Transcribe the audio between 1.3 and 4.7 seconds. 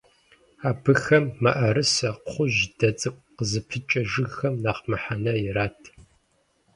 мыӀэрысэ, кхъужь, дэ цӀыкӀу къызыпыкӀэ жыгхэм